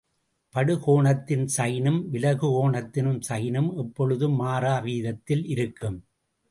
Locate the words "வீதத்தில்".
4.79-5.45